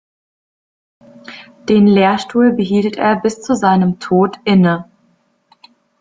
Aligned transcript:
Den 1.69 1.85
Lehrstuhl 1.85 2.53
behielt 2.53 2.95
er 2.97 3.17
bis 3.17 3.39
zu 3.43 3.53
seinem 3.53 3.99
Tod 3.99 4.39
inne. 4.45 4.89